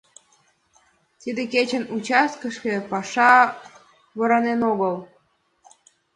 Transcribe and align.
Тиде 1.21 1.43
кечын 1.53 1.83
участкыште 1.95 2.73
паша 2.91 3.33
воранен 4.17 4.59
огыл. 4.71 4.95